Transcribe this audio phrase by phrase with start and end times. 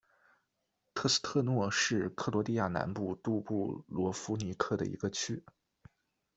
[0.95, 5.43] 特斯特诺是克罗地亚南部杜布罗夫尼克的一个区。